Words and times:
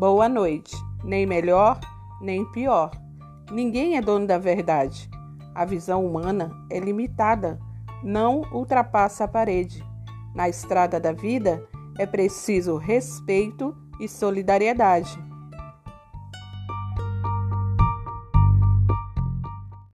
Boa 0.00 0.30
noite. 0.30 0.74
Nem 1.04 1.26
melhor, 1.26 1.78
nem 2.22 2.42
pior. 2.52 2.90
Ninguém 3.52 3.98
é 3.98 4.00
dono 4.00 4.26
da 4.26 4.38
verdade. 4.38 5.10
A 5.54 5.66
visão 5.66 6.06
humana 6.06 6.50
é 6.70 6.80
limitada, 6.80 7.60
não 8.02 8.40
ultrapassa 8.50 9.24
a 9.24 9.28
parede. 9.28 9.84
Na 10.34 10.48
estrada 10.48 10.98
da 10.98 11.12
vida 11.12 11.62
é 11.98 12.06
preciso 12.06 12.78
respeito 12.78 13.76
e 14.00 14.08
solidariedade. 14.08 15.22